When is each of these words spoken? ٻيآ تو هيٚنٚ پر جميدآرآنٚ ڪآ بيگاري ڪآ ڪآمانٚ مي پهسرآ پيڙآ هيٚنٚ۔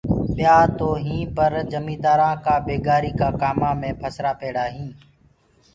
ٻيآ 0.35 0.57
تو 0.79 0.89
هيٚنٚ 1.05 1.31
پر 1.35 1.51
جميدآرآنٚ 1.71 2.41
ڪآ 2.45 2.55
بيگاري 2.65 3.11
ڪآ 3.19 3.29
ڪآمانٚ 3.41 3.79
مي 3.81 3.91
پهسرآ 4.01 4.31
پيڙآ 4.39 4.65
هيٚنٚ۔ 4.75 4.95